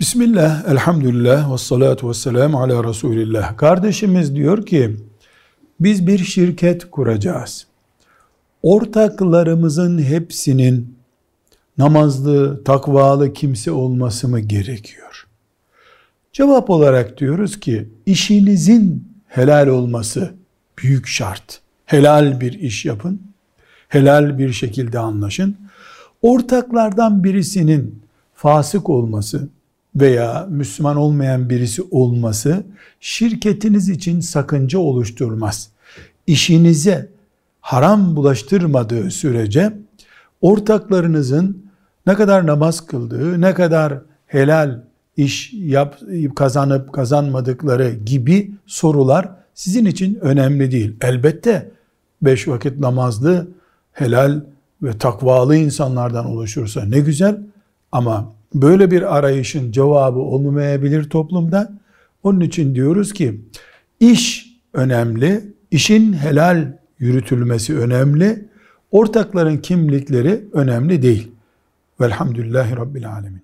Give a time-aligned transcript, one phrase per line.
[0.00, 3.56] Bismillah, elhamdülillah, ve salatu ve selamu ala Resulillah.
[3.56, 4.96] Kardeşimiz diyor ki,
[5.80, 7.66] biz bir şirket kuracağız.
[8.62, 10.96] Ortaklarımızın hepsinin
[11.78, 15.26] namazlı, takvalı kimse olması mı gerekiyor?
[16.32, 20.34] Cevap olarak diyoruz ki, işinizin helal olması
[20.78, 21.60] büyük şart.
[21.86, 23.22] Helal bir iş yapın,
[23.88, 25.56] helal bir şekilde anlaşın.
[26.22, 28.02] Ortaklardan birisinin
[28.34, 29.48] fasık olması,
[29.96, 32.64] veya Müslüman olmayan birisi olması
[33.00, 35.70] şirketiniz için sakınca oluşturmaz.
[36.26, 37.08] İşinize
[37.60, 39.72] haram bulaştırmadığı sürece
[40.40, 41.64] ortaklarınızın
[42.06, 44.80] ne kadar namaz kıldığı, ne kadar helal
[45.16, 45.98] iş yap,
[46.36, 50.96] kazanıp kazanmadıkları gibi sorular sizin için önemli değil.
[51.00, 51.70] Elbette
[52.22, 53.48] beş vakit namazlı,
[53.92, 54.40] helal
[54.82, 57.38] ve takvalı insanlardan oluşursa ne güzel
[57.92, 61.72] ama Böyle bir arayışın cevabı olmayabilir toplumda.
[62.22, 63.40] Onun için diyoruz ki
[64.00, 68.48] iş önemli, işin helal yürütülmesi önemli,
[68.90, 71.30] ortakların kimlikleri önemli değil.
[72.00, 73.42] Velhamdülillahi Rabbil Alemin.